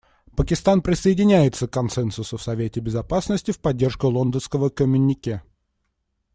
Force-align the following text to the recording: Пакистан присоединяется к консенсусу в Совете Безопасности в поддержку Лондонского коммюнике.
Пакистан 0.35 0.81
присоединяется 0.81 1.67
к 1.67 1.73
консенсусу 1.73 2.35
в 2.37 2.41
Совете 2.41 2.79
Безопасности 2.79 3.51
в 3.51 3.59
поддержку 3.59 4.07
Лондонского 4.07 4.69
коммюнике. 4.69 5.43